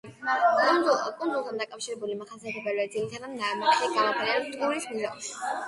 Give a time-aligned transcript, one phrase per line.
[1.19, 5.41] კუნძულთან დაკავშირებული მახასიათებლები, ძირითადად ნამარხები გამოფენილია ფურის მუზეუმში.